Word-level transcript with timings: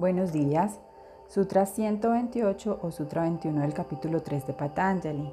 Buenos 0.00 0.32
días. 0.32 0.80
Sutra 1.28 1.66
128 1.66 2.78
o 2.80 2.90
Sutra 2.90 3.20
21 3.20 3.60
del 3.60 3.74
capítulo 3.74 4.22
3 4.22 4.46
de 4.46 4.54
Patanjali. 4.54 5.30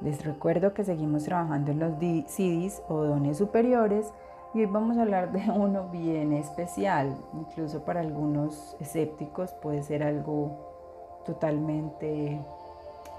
Les 0.00 0.24
recuerdo 0.24 0.72
que 0.72 0.84
seguimos 0.84 1.24
trabajando 1.24 1.72
en 1.72 1.80
los 1.80 1.94
siddhis 2.30 2.80
o 2.88 3.02
dones 3.02 3.38
superiores 3.38 4.12
y 4.54 4.60
hoy 4.60 4.66
vamos 4.66 4.96
a 4.96 5.02
hablar 5.02 5.32
de 5.32 5.50
uno 5.50 5.88
bien 5.88 6.32
especial. 6.32 7.16
Incluso 7.34 7.84
para 7.84 8.02
algunos 8.02 8.76
escépticos 8.78 9.52
puede 9.54 9.82
ser 9.82 10.04
algo 10.04 11.22
totalmente 11.26 12.38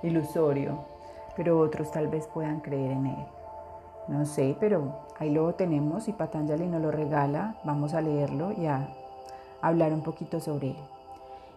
ilusorio, 0.02 0.80
pero 1.36 1.60
otros 1.60 1.92
tal 1.92 2.08
vez 2.08 2.26
puedan 2.26 2.62
creer 2.62 2.92
en 2.92 3.08
él. 3.08 3.26
No 4.08 4.26
sé, 4.26 4.56
pero 4.62 5.02
ahí 5.20 5.30
lo 5.30 5.56
tenemos 5.56 6.08
y 6.08 6.14
Patanjali 6.14 6.68
nos 6.68 6.82
lo 6.82 6.90
regala. 6.90 7.58
Vamos 7.66 7.94
a 7.94 8.00
leerlo 8.00 8.54
y 8.54 8.68
a 8.68 8.88
hablar 9.62 9.94
un 9.94 10.04
poquito 10.04 10.40
sobre 10.40 10.72
él. 10.72 10.84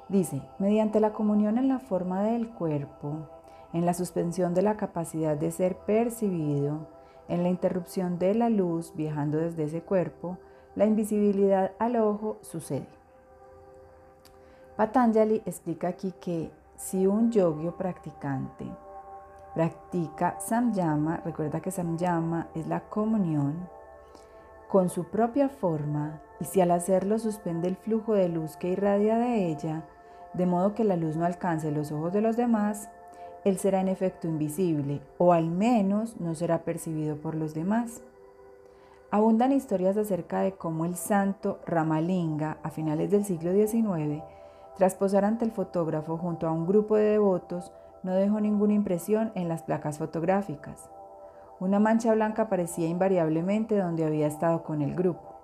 Dice, 0.08 0.42
mediante 0.58 1.00
la 1.00 1.12
comunión 1.12 1.58
en 1.58 1.68
la 1.68 1.78
forma 1.78 2.22
del 2.22 2.48
cuerpo, 2.48 3.28
en 3.72 3.86
la 3.86 3.94
suspensión 3.94 4.54
de 4.54 4.62
la 4.62 4.76
capacidad 4.76 5.36
de 5.36 5.50
ser 5.50 5.76
percibido, 5.76 6.88
en 7.28 7.42
la 7.42 7.48
interrupción 7.48 8.18
de 8.18 8.34
la 8.34 8.48
luz 8.48 8.92
viajando 8.96 9.38
desde 9.38 9.64
ese 9.64 9.82
cuerpo, 9.82 10.38
la 10.74 10.86
invisibilidad 10.86 11.72
al 11.78 11.96
ojo 11.96 12.38
sucede. 12.42 12.88
Patanjali 14.76 15.42
explica 15.46 15.88
aquí 15.88 16.12
que 16.20 16.50
si 16.76 17.06
un 17.06 17.30
yogio 17.30 17.76
practicante 17.76 18.66
practica 19.54 20.38
samyama, 20.40 21.18
recuerda 21.24 21.60
que 21.60 21.70
samyama 21.70 22.48
es 22.54 22.66
la 22.66 22.80
comunión, 22.80 23.68
con 24.70 24.88
su 24.88 25.04
propia 25.04 25.48
forma, 25.48 26.22
y 26.38 26.44
si 26.44 26.60
al 26.60 26.70
hacerlo 26.70 27.18
suspende 27.18 27.66
el 27.66 27.74
flujo 27.74 28.14
de 28.14 28.28
luz 28.28 28.56
que 28.56 28.68
irradia 28.68 29.18
de 29.18 29.48
ella, 29.48 29.84
de 30.32 30.46
modo 30.46 30.74
que 30.74 30.84
la 30.84 30.94
luz 30.94 31.16
no 31.16 31.24
alcance 31.24 31.72
los 31.72 31.90
ojos 31.90 32.12
de 32.12 32.20
los 32.20 32.36
demás, 32.36 32.88
él 33.44 33.58
será 33.58 33.80
en 33.80 33.88
efecto 33.88 34.28
invisible, 34.28 35.00
o 35.18 35.32
al 35.32 35.50
menos 35.50 36.20
no 36.20 36.36
será 36.36 36.62
percibido 36.62 37.16
por 37.16 37.34
los 37.34 37.52
demás. 37.52 38.02
Abundan 39.10 39.50
historias 39.50 39.96
acerca 39.96 40.40
de 40.40 40.52
cómo 40.52 40.84
el 40.84 40.94
santo 40.94 41.58
Ramalinga, 41.66 42.58
a 42.62 42.70
finales 42.70 43.10
del 43.10 43.24
siglo 43.24 43.52
XIX, 43.52 44.22
tras 44.76 44.94
posar 44.94 45.24
ante 45.24 45.44
el 45.44 45.50
fotógrafo 45.50 46.16
junto 46.16 46.46
a 46.46 46.52
un 46.52 46.64
grupo 46.64 46.94
de 46.94 47.10
devotos, 47.10 47.72
no 48.04 48.14
dejó 48.14 48.40
ninguna 48.40 48.74
impresión 48.74 49.32
en 49.34 49.48
las 49.48 49.64
placas 49.64 49.98
fotográficas. 49.98 50.88
Una 51.60 51.78
mancha 51.78 52.14
blanca 52.14 52.42
aparecía 52.42 52.88
invariablemente 52.88 53.76
donde 53.76 54.06
había 54.06 54.26
estado 54.26 54.62
con 54.62 54.80
el 54.80 54.94
grupo. 54.94 55.34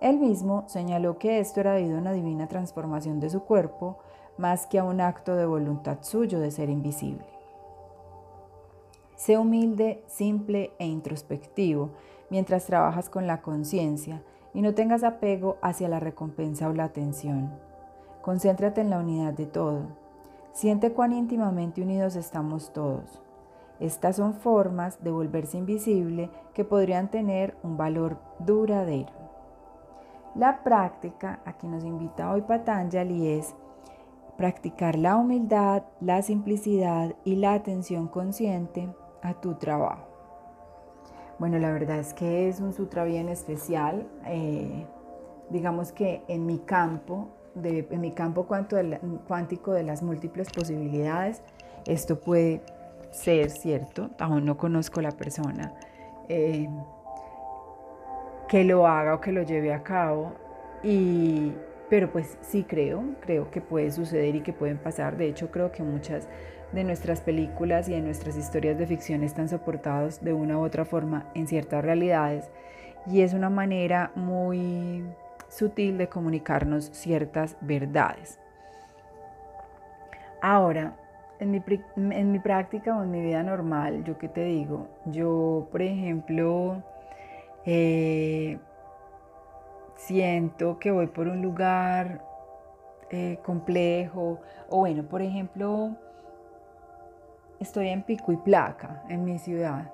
Él 0.00 0.18
mismo 0.18 0.62
señaló 0.68 1.18
que 1.18 1.40
esto 1.40 1.58
era 1.58 1.74
debido 1.74 1.96
a 1.96 2.00
una 2.00 2.12
divina 2.12 2.46
transformación 2.46 3.18
de 3.18 3.28
su 3.28 3.42
cuerpo, 3.42 3.98
más 4.38 4.66
que 4.66 4.78
a 4.78 4.84
un 4.84 5.00
acto 5.00 5.34
de 5.34 5.44
voluntad 5.44 5.98
suyo 6.02 6.38
de 6.38 6.52
ser 6.52 6.70
invisible. 6.70 7.26
Sé 9.16 9.36
humilde, 9.36 10.04
simple 10.06 10.72
e 10.78 10.86
introspectivo 10.86 11.90
mientras 12.30 12.66
trabajas 12.66 13.10
con 13.10 13.26
la 13.26 13.42
conciencia 13.42 14.22
y 14.54 14.62
no 14.62 14.74
tengas 14.74 15.02
apego 15.02 15.58
hacia 15.60 15.88
la 15.88 15.98
recompensa 15.98 16.68
o 16.68 16.72
la 16.72 16.84
atención. 16.84 17.52
Concéntrate 18.22 18.80
en 18.80 18.90
la 18.90 18.98
unidad 18.98 19.32
de 19.32 19.46
todo. 19.46 19.82
Siente 20.52 20.92
cuán 20.92 21.12
íntimamente 21.12 21.82
unidos 21.82 22.14
estamos 22.14 22.72
todos. 22.72 23.21
Estas 23.82 24.14
son 24.14 24.34
formas 24.34 25.02
de 25.02 25.10
volverse 25.10 25.58
invisible 25.58 26.30
que 26.54 26.64
podrían 26.64 27.10
tener 27.10 27.56
un 27.64 27.76
valor 27.76 28.16
duradero. 28.38 29.10
La 30.36 30.62
práctica 30.62 31.40
a 31.44 31.54
que 31.54 31.66
nos 31.66 31.82
invita 31.82 32.30
hoy 32.30 32.42
Patanjali 32.42 33.26
es 33.26 33.56
practicar 34.36 34.96
la 34.96 35.16
humildad, 35.16 35.82
la 36.00 36.22
simplicidad 36.22 37.16
y 37.24 37.34
la 37.34 37.54
atención 37.54 38.06
consciente 38.06 38.88
a 39.20 39.34
tu 39.34 39.54
trabajo. 39.54 40.06
Bueno, 41.40 41.58
la 41.58 41.72
verdad 41.72 41.98
es 41.98 42.14
que 42.14 42.48
es 42.48 42.60
un 42.60 42.72
sutra 42.72 43.02
bien 43.02 43.28
especial. 43.28 44.06
Eh, 44.26 44.86
digamos 45.50 45.90
que 45.90 46.22
en 46.28 46.46
mi 46.46 46.58
campo, 46.58 47.30
en 47.56 48.00
mi 48.00 48.12
campo 48.12 48.46
cuántico 48.46 49.72
de 49.72 49.82
las 49.82 50.04
múltiples 50.04 50.52
posibilidades, 50.52 51.42
esto 51.84 52.20
puede 52.20 52.62
ser 53.12 53.50
cierto, 53.50 54.10
aún 54.18 54.44
no 54.44 54.56
conozco 54.56 55.00
la 55.00 55.12
persona 55.12 55.72
eh, 56.28 56.68
que 58.48 58.64
lo 58.64 58.86
haga 58.86 59.14
o 59.14 59.20
que 59.20 59.32
lo 59.32 59.42
lleve 59.42 59.72
a 59.72 59.82
cabo, 59.82 60.32
y, 60.82 61.52
pero 61.88 62.10
pues 62.10 62.36
sí 62.40 62.64
creo, 62.64 63.04
creo 63.20 63.50
que 63.50 63.60
puede 63.60 63.90
suceder 63.92 64.34
y 64.34 64.40
que 64.40 64.52
pueden 64.52 64.78
pasar. 64.78 65.16
De 65.16 65.28
hecho, 65.28 65.50
creo 65.50 65.70
que 65.70 65.82
muchas 65.82 66.26
de 66.72 66.84
nuestras 66.84 67.20
películas 67.20 67.88
y 67.88 67.92
de 67.92 68.00
nuestras 68.00 68.36
historias 68.36 68.78
de 68.78 68.86
ficción 68.86 69.22
están 69.22 69.48
soportados 69.48 70.22
de 70.22 70.32
una 70.32 70.58
u 70.58 70.64
otra 70.64 70.84
forma 70.84 71.30
en 71.34 71.46
ciertas 71.46 71.84
realidades 71.84 72.50
y 73.06 73.20
es 73.20 73.34
una 73.34 73.50
manera 73.50 74.10
muy 74.14 75.04
sutil 75.48 75.98
de 75.98 76.08
comunicarnos 76.08 76.86
ciertas 76.92 77.56
verdades. 77.60 78.38
Ahora, 80.40 80.96
en 81.42 82.30
mi, 82.30 82.38
práctica 82.38 82.96
o 82.96 83.02
en 83.02 83.10
mi 83.10 83.20
vida 83.20 83.42
normal, 83.42 84.04
yo 84.04 84.16
qué 84.18 84.28
te 84.28 84.44
digo, 84.44 84.88
yo 85.06 85.68
por 85.70 85.82
ejemplo 85.82 86.82
eh, 87.66 88.58
siento 89.96 90.78
que 90.78 90.90
voy 90.90 91.08
por 91.08 91.28
un 91.28 91.42
lugar 91.42 92.22
eh, 93.10 93.38
complejo 93.44 94.40
o 94.68 94.78
bueno, 94.78 95.02
por 95.04 95.20
ejemplo, 95.20 95.96
estoy 97.60 97.88
en 97.88 98.02
pico 98.02 98.32
y 98.32 98.36
placa 98.36 99.02
en 99.08 99.24
mi 99.24 99.38
ciudad 99.38 99.92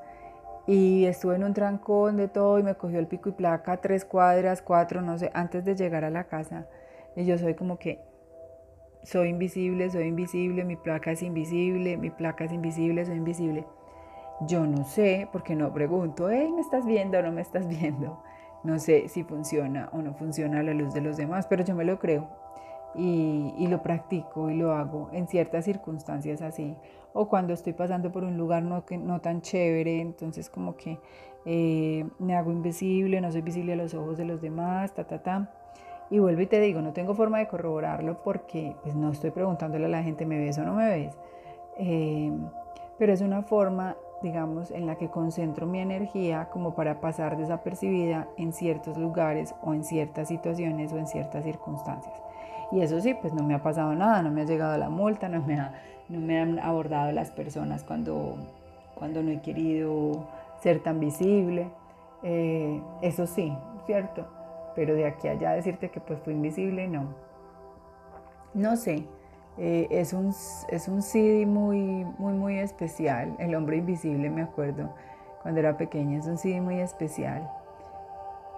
y 0.66 1.06
estuve 1.06 1.37
en 1.37 1.44
un 1.44 1.54
trancón 1.54 2.19
de 2.19 2.28
todo 2.28 2.58
y 2.58 2.62
me 2.62 2.75
cogió 2.75 2.98
el 2.98 3.06
pico 3.06 3.31
y 3.31 3.32
placa 3.32 3.78
tres 3.78 4.04
cuadras, 4.04 4.60
cuatro, 4.60 5.00
no 5.00 5.19
sé, 5.19 5.31
antes 5.32 5.64
de 5.64 5.75
llegar 5.75 6.04
a 6.04 6.10
la 6.10 6.25
casa 6.25 6.66
y 7.16 7.25
yo 7.25 7.38
soy 7.38 7.54
como 7.54 7.78
que 7.78 8.07
soy 9.03 9.28
invisible, 9.28 9.91
soy 9.91 10.04
invisible, 10.04 10.64
mi 10.64 10.76
placa 10.76 11.12
es 11.12 11.22
invisible, 11.22 11.97
mi 11.97 12.10
placa 12.10 12.44
es 12.44 12.53
invisible, 12.53 13.04
soy 13.04 13.16
invisible. 13.16 13.66
Yo 14.47 14.66
no 14.66 14.84
sé, 14.84 15.28
porque 15.32 15.56
no 15.56 15.72
pregunto, 15.72 16.31
hey, 16.31 16.50
¿me 16.54 16.60
estás 16.60 16.86
viendo 16.86 17.19
o 17.19 17.22
no 17.22 17.32
me 17.32 17.41
estás 17.41 17.66
viendo? 17.69 18.22
No 18.64 18.78
sé 18.78 19.08
si 19.08 19.25
funciona 19.25 19.88
o 19.92 20.03
no 20.03 20.14
funciona 20.14 20.62
la 20.62 20.75
luz 20.75 20.94
de 20.94 21.00
los 21.00 21.16
demás, 21.16 21.47
pero 21.47 21.64
yo 21.64 21.75
me 21.75 21.84
lo 21.84 21.98
creo 21.98 22.28
y, 22.94 23.66
lo 23.69 23.82
practico 23.82 24.50
y 24.50 24.56
lo 24.56 24.72
hago 24.72 25.08
en 25.12 25.28
ciertas 25.28 25.64
circunstancias 25.64 26.42
así. 26.42 26.76
O 27.12 27.28
cuando 27.28 27.53
estoy 27.53 27.72
pasando 27.72 28.12
por 28.12 28.25
un 28.25 28.37
lugar 28.37 28.62
no, 28.62 28.84
no 28.91 29.20
tan 29.20 29.41
chévere, 29.41 30.00
entonces 30.00 30.50
como 30.50 30.76
que 30.76 30.98
eh, 31.44 32.06
me 32.19 32.37
hago 32.37 32.50
invisible, 32.50 33.20
no 33.20 33.31
soy 33.31 33.42
visible 33.42 33.72
a 33.72 33.76
los 33.76 33.94
ojos 33.94 34.19
de 34.19 34.25
los 34.25 34.41
demás, 34.41 34.94
ta, 34.94 35.04
ta, 35.04 35.22
ta. 35.22 35.50
Y 36.10 36.19
vuelvo 36.19 36.41
y 36.41 36.46
te 36.46 36.60
digo, 36.60 36.80
no 36.80 36.92
tengo 36.92 37.14
forma 37.14 37.38
de 37.38 37.48
corroborarlo 37.48 38.22
porque 38.22 38.74
pues, 38.82 38.94
no 38.94 39.10
estoy 39.10 39.30
preguntándole 39.30 39.86
a 39.86 39.88
la 39.88 40.02
gente, 40.02 40.24
¿me 40.24 40.38
ves 40.38 40.56
o 40.58 40.64
no 40.64 40.74
me 40.74 40.88
ves? 40.88 41.19
Eh, 41.78 42.32
pero 42.98 43.12
es 43.12 43.20
una 43.20 43.42
forma, 43.42 43.96
digamos, 44.22 44.70
en 44.70 44.86
la 44.86 44.96
que 44.96 45.08
concentro 45.08 45.66
mi 45.66 45.80
energía 45.80 46.48
como 46.50 46.74
para 46.74 47.00
pasar 47.00 47.36
desapercibida 47.36 48.26
en 48.36 48.52
ciertos 48.52 48.96
lugares 48.96 49.54
o 49.62 49.74
en 49.74 49.84
ciertas 49.84 50.28
situaciones 50.28 50.92
o 50.92 50.98
en 50.98 51.06
ciertas 51.06 51.44
circunstancias. 51.44 52.14
Y 52.72 52.80
eso 52.80 53.00
sí, 53.00 53.14
pues 53.14 53.32
no 53.32 53.42
me 53.42 53.54
ha 53.54 53.62
pasado 53.62 53.94
nada, 53.94 54.22
no 54.22 54.30
me 54.30 54.42
ha 54.42 54.44
llegado 54.44 54.76
la 54.78 54.88
multa, 54.88 55.28
no 55.28 55.42
me, 55.42 55.56
no 56.08 56.20
me 56.20 56.40
han 56.40 56.58
abordado 56.58 57.12
las 57.12 57.30
personas 57.30 57.84
cuando, 57.84 58.36
cuando 58.94 59.22
no 59.22 59.30
he 59.30 59.40
querido 59.40 60.26
ser 60.62 60.80
tan 60.82 61.00
visible. 61.00 61.69
Eh, 62.22 62.82
eso 63.02 63.26
sí, 63.26 63.56
¿cierto? 63.87 64.26
Pero 64.78 64.94
de 64.94 65.06
aquí 65.06 65.26
a 65.26 65.32
allá 65.32 65.54
decirte 65.54 65.90
que 65.90 65.98
pues 65.98 66.20
fue 66.20 66.32
invisible, 66.32 66.86
no. 66.86 67.08
No 68.54 68.76
sé, 68.76 69.08
eh, 69.56 69.88
es, 69.90 70.12
un, 70.12 70.32
es 70.69 70.86
un 70.86 71.02
CD 71.02 71.46
muy, 71.46 72.04
muy, 72.16 72.32
muy 72.34 72.60
especial, 72.60 73.34
El 73.40 73.56
hombre 73.56 73.78
invisible, 73.78 74.30
me 74.30 74.42
acuerdo, 74.42 74.94
cuando 75.42 75.58
era 75.58 75.76
pequeña, 75.76 76.20
es 76.20 76.26
un 76.26 76.38
CD 76.38 76.60
muy 76.60 76.78
especial. 76.78 77.50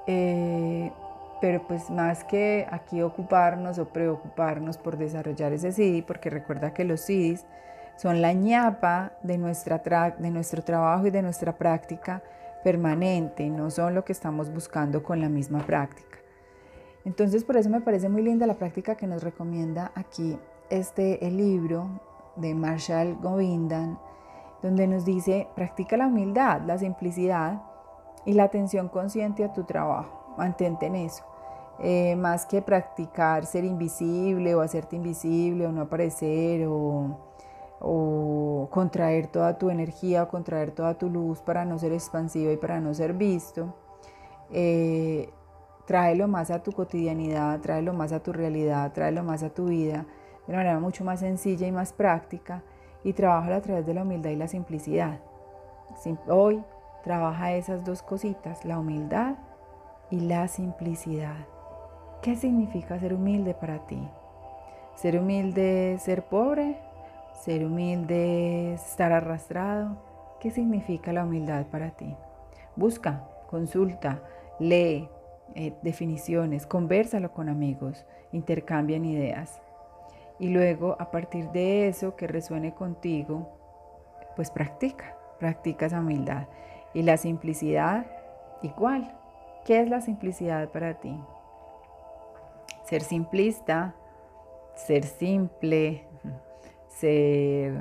Eh, 0.06 0.92
pero 1.40 1.66
pues 1.66 1.88
más 1.88 2.22
que 2.22 2.66
aquí 2.70 3.00
ocuparnos 3.00 3.78
o 3.78 3.86
preocuparnos 3.86 4.76
por 4.76 4.98
desarrollar 4.98 5.54
ese 5.54 5.72
CD, 5.72 6.04
porque 6.06 6.28
recuerda 6.28 6.74
que 6.74 6.84
los 6.84 7.00
CDs 7.00 7.46
son 7.96 8.20
la 8.20 8.34
ñapa 8.34 9.12
de, 9.22 9.38
nuestra 9.38 9.80
de 10.18 10.30
nuestro 10.30 10.62
trabajo 10.62 11.06
y 11.06 11.10
de 11.10 11.22
nuestra 11.22 11.54
práctica 11.54 12.22
permanente, 12.62 13.48
no 13.48 13.70
son 13.70 13.94
lo 13.94 14.04
que 14.04 14.12
estamos 14.12 14.52
buscando 14.52 15.02
con 15.02 15.20
la 15.20 15.28
misma 15.28 15.60
práctica. 15.66 16.18
Entonces, 17.04 17.44
por 17.44 17.56
eso 17.56 17.70
me 17.70 17.80
parece 17.80 18.08
muy 18.08 18.22
linda 18.22 18.46
la 18.46 18.54
práctica 18.58 18.94
que 18.94 19.06
nos 19.06 19.22
recomienda 19.22 19.90
aquí 19.94 20.38
este 20.68 21.26
el 21.26 21.36
libro 21.36 21.88
de 22.36 22.54
Marshall 22.54 23.16
Govindan, 23.20 23.98
donde 24.62 24.86
nos 24.86 25.04
dice, 25.04 25.48
practica 25.54 25.96
la 25.96 26.06
humildad, 26.06 26.60
la 26.66 26.76
simplicidad 26.78 27.62
y 28.26 28.34
la 28.34 28.44
atención 28.44 28.88
consciente 28.88 29.44
a 29.44 29.52
tu 29.52 29.64
trabajo. 29.64 30.34
Mantente 30.36 30.86
en 30.86 30.96
eso. 30.96 31.24
eh, 31.82 32.14
más 32.14 32.44
que 32.46 32.60
practicar 32.60 33.46
ser 33.46 33.64
invisible 33.64 34.54
o 34.54 34.60
hacerte 34.60 34.96
invisible 34.96 35.66
o 35.66 35.72
no 35.72 35.82
aparecer 35.82 36.66
o, 36.66 37.29
contraer 37.80 39.28
toda 39.28 39.58
tu 39.58 39.70
energía 39.70 40.24
o 40.24 40.28
contraer 40.28 40.70
toda 40.72 40.94
tu 40.94 41.08
luz 41.08 41.40
para 41.40 41.64
no 41.64 41.78
ser 41.78 41.92
expansiva 41.92 42.52
y 42.52 42.56
para 42.56 42.78
no 42.80 42.92
ser 42.94 43.14
visto, 43.14 43.74
eh, 44.50 45.30
tráelo 45.86 46.28
más 46.28 46.50
a 46.50 46.62
tu 46.62 46.72
cotidianidad, 46.72 47.60
tráelo 47.60 47.92
más 47.92 48.12
a 48.12 48.22
tu 48.22 48.32
realidad, 48.32 48.92
tráelo 48.92 49.22
más 49.22 49.42
a 49.42 49.50
tu 49.50 49.66
vida 49.66 50.06
de 50.46 50.52
una 50.52 50.58
manera 50.58 50.80
mucho 50.80 51.04
más 51.04 51.20
sencilla 51.20 51.66
y 51.66 51.72
más 51.72 51.92
práctica 51.92 52.62
y 53.02 53.12
trabaja 53.12 53.56
a 53.56 53.60
través 53.60 53.86
de 53.86 53.94
la 53.94 54.02
humildad 54.02 54.30
y 54.30 54.36
la 54.36 54.48
simplicidad. 54.48 55.20
Hoy 56.28 56.62
trabaja 57.02 57.52
esas 57.54 57.84
dos 57.84 58.02
cositas, 58.02 58.64
la 58.64 58.78
humildad 58.78 59.36
y 60.10 60.20
la 60.20 60.48
simplicidad. 60.48 61.46
¿Qué 62.22 62.36
significa 62.36 62.98
ser 62.98 63.14
humilde 63.14 63.54
para 63.54 63.86
ti? 63.86 64.00
Ser 64.96 65.18
humilde, 65.18 65.96
ser 65.98 66.24
pobre, 66.24 66.78
ser 67.34 67.64
humilde, 67.64 68.74
estar 68.74 69.12
arrastrado. 69.12 69.96
¿Qué 70.40 70.50
significa 70.50 71.12
la 71.12 71.24
humildad 71.24 71.66
para 71.66 71.90
ti? 71.90 72.14
Busca, 72.76 73.28
consulta, 73.48 74.22
lee 74.58 75.08
eh, 75.54 75.74
definiciones, 75.82 76.66
conversalo 76.66 77.32
con 77.32 77.48
amigos, 77.48 78.06
intercambian 78.32 79.04
ideas. 79.04 79.60
Y 80.38 80.48
luego, 80.48 80.96
a 80.98 81.10
partir 81.10 81.50
de 81.50 81.88
eso 81.88 82.16
que 82.16 82.26
resuene 82.26 82.74
contigo, 82.74 83.48
pues 84.36 84.50
practica, 84.50 85.16
practica 85.38 85.86
esa 85.86 86.00
humildad. 86.00 86.46
Y 86.94 87.02
la 87.02 87.16
simplicidad, 87.16 88.06
igual. 88.62 89.14
¿Qué 89.64 89.80
es 89.80 89.90
la 89.90 90.00
simplicidad 90.00 90.70
para 90.70 90.94
ti? 90.94 91.14
ser 92.90 93.02
simplista, 93.02 93.94
ser 94.74 95.04
simple, 95.04 96.04
ser 96.90 97.72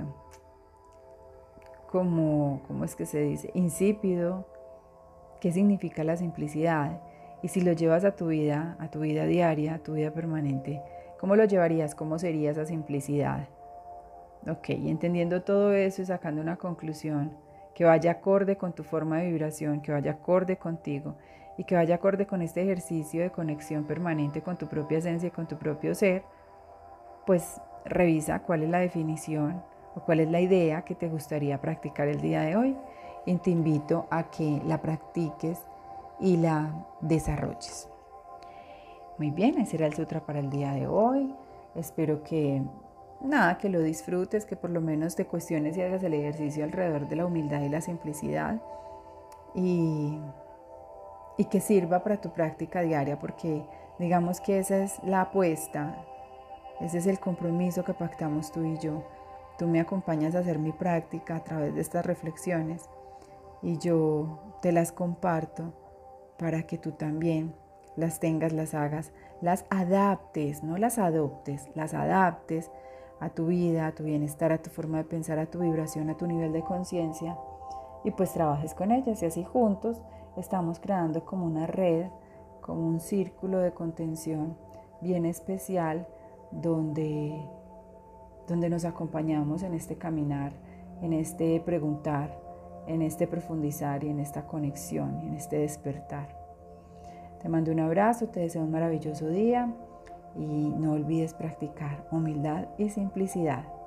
como, 1.88 2.62
¿cómo 2.68 2.86
es 2.86 2.96
que 2.96 3.06
se 3.06 3.22
dice? 3.22 3.52
Insípido. 3.54 4.46
¿Qué 5.42 5.52
significa 5.52 6.04
la 6.04 6.18
simplicidad? 6.18 7.02
Y 7.42 7.48
si 7.48 7.62
lo 7.62 7.72
llevas 7.74 8.06
a 8.06 8.16
tu 8.16 8.28
vida, 8.28 8.76
a 8.80 8.92
tu 8.92 9.00
vida 9.00 9.26
diaria, 9.26 9.76
a 9.76 9.80
tu 9.80 9.94
vida 9.94 10.12
permanente, 10.12 10.82
¿cómo 11.20 11.36
lo 11.36 11.46
llevarías? 11.46 11.96
¿Cómo 11.96 12.20
sería 12.20 12.52
esa 12.52 12.66
simplicidad? 12.66 13.48
Ok, 14.48 14.70
y 14.70 14.90
entendiendo 14.90 15.42
todo 15.42 15.74
eso 15.74 16.02
y 16.02 16.06
sacando 16.06 16.42
una 16.42 16.58
conclusión 16.58 17.36
que 17.74 17.86
vaya 17.86 18.12
acorde 18.12 18.58
con 18.58 18.74
tu 18.74 18.84
forma 18.84 19.20
de 19.20 19.32
vibración, 19.32 19.82
que 19.82 19.92
vaya 19.92 20.12
acorde 20.12 20.58
contigo 20.58 21.16
y 21.58 21.64
que 21.64 21.76
vaya 21.76 21.96
acorde 21.96 22.28
con 22.28 22.42
este 22.42 22.62
ejercicio 22.62 23.22
de 23.22 23.32
conexión 23.32 23.86
permanente 23.86 24.42
con 24.42 24.58
tu 24.58 24.68
propia 24.68 24.98
esencia 24.98 25.28
y 25.28 25.32
con 25.32 25.48
tu 25.48 25.58
propio 25.58 25.96
ser, 25.96 26.24
pues 27.26 27.62
revisa 27.86 28.44
cuál 28.44 28.64
es 28.64 28.70
la 28.70 28.80
definición 28.80 29.64
o 29.96 30.02
cuál 30.02 30.20
es 30.20 30.30
la 30.30 30.42
idea 30.42 30.84
que 30.84 30.96
te 30.96 31.08
gustaría 31.08 31.60
practicar 31.62 32.08
el 32.08 32.22
día 32.22 32.42
de 32.42 32.56
hoy 32.56 32.78
y 33.26 33.36
te 33.38 33.52
invito 33.52 34.08
a 34.10 34.30
que 34.30 34.62
la 34.66 34.82
practiques 34.82 35.62
y 36.20 36.38
la 36.38 36.86
desarrolles. 37.02 37.90
Muy 39.18 39.32
bien, 39.32 39.60
ese 39.60 39.78
era 39.78 39.88
el 39.88 39.94
sutra 39.94 40.26
para 40.26 40.40
el 40.40 40.50
día 40.50 40.72
de 40.72 40.88
hoy. 40.88 41.36
Espero 41.76 42.24
que 42.24 42.62
nada, 43.22 43.58
que 43.58 43.70
lo 43.70 43.82
disfrutes, 43.82 44.46
que 44.46 44.56
por 44.56 44.70
lo 44.70 44.82
menos 44.82 45.16
te 45.16 45.26
cuestiones 45.26 45.78
y 45.78 45.82
hagas 45.82 46.04
el 46.04 46.14
ejercicio 46.14 46.64
alrededor 46.64 47.08
de 47.08 47.16
la 47.18 47.26
humildad 47.26 47.62
y 47.62 47.70
la 47.70 47.82
simplicidad. 47.82 48.62
Y 49.54 50.20
y 51.40 51.46
que 51.46 51.62
sirva 51.62 52.04
para 52.04 52.20
tu 52.20 52.32
práctica 52.32 52.82
diaria, 52.82 53.18
porque 53.18 53.64
digamos 53.98 54.42
que 54.42 54.60
esa 54.60 54.80
es 54.80 55.02
la 55.04 55.22
apuesta, 55.22 55.96
ese 56.80 57.00
es 57.00 57.08
el 57.08 57.20
compromiso 57.20 57.84
que 57.84 57.94
pactamos 57.94 58.52
tú 58.52 58.64
y 58.64 58.78
yo. 58.78 59.04
Tú 59.58 59.68
me 59.68 59.80
acompañas 59.80 60.36
a 60.36 60.40
hacer 60.40 60.60
mi 60.60 60.72
práctica 60.72 61.36
a 61.36 61.44
través 61.44 61.76
de 61.76 61.82
estas 61.82 62.06
reflexiones 62.06 62.90
y 63.62 63.78
yo 63.78 64.40
te 64.62 64.72
las 64.72 64.92
comparto 64.92 65.74
para 66.38 66.64
que 66.64 66.78
tú 66.78 66.94
también 66.94 67.54
las 67.98 68.22
tengas, 68.22 68.54
las 68.54 68.74
hagas, 68.74 69.12
las 69.42 69.66
adaptes, 69.70 70.64
no 70.64 70.78
las 70.78 70.98
adoptes, 70.98 71.68
las 71.76 71.94
adaptes 71.94 72.72
a 73.20 73.30
tu 73.30 73.48
vida, 73.48 73.88
a 73.88 73.92
tu 73.92 74.04
bienestar, 74.04 74.54
a 74.54 74.62
tu 74.62 74.70
forma 74.70 75.00
de 75.00 75.04
pensar, 75.04 75.40
a 75.40 75.48
tu 75.48 75.60
vibración, 75.60 76.10
a 76.10 76.16
tu 76.16 76.26
nivel 76.26 76.54
de 76.54 76.64
conciencia 76.64 77.38
y 78.06 78.12
pues 78.12 78.32
trabajes 78.32 78.74
con 78.74 78.92
ellas 78.92 79.22
y 79.22 79.26
así 79.26 79.44
juntos 79.44 80.02
estamos 80.38 80.80
creando 80.80 81.26
como 81.26 81.46
una 81.46 81.68
red, 81.68 82.08
como 82.62 82.88
un 82.88 83.02
círculo 83.02 83.60
de 83.60 83.74
contención 83.74 84.58
bien 85.02 85.26
especial 85.26 86.08
donde, 86.52 87.42
donde 88.48 88.70
nos 88.70 88.86
acompañamos 88.86 89.64
en 89.64 89.74
este 89.74 89.96
caminar, 89.98 90.54
en 91.02 91.14
este 91.14 91.60
preguntar, 91.60 92.40
en 92.88 93.02
este 93.02 93.28
profundizar 93.28 94.04
y 94.04 94.10
en 94.10 94.20
esta 94.20 94.46
conexión, 94.48 95.20
en 95.20 95.36
este 95.36 95.60
despertar. 95.60 96.38
Te 97.42 97.50
mando 97.50 97.72
un 97.72 97.80
abrazo, 97.80 98.28
te 98.28 98.42
deseo 98.42 98.64
un 98.64 98.72
maravilloso 98.72 99.28
día 99.30 99.74
y 100.36 100.70
no 100.70 100.94
olvides 100.94 101.34
practicar 101.34 102.08
humildad 102.12 102.68
y 102.78 102.90
simplicidad 102.90 103.79